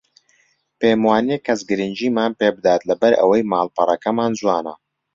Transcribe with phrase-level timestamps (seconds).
[0.79, 4.73] پێم وانییە کەس گرنگیمان پێ بدات لەبەر ئەوەی ماڵپەڕەکەمان جوانە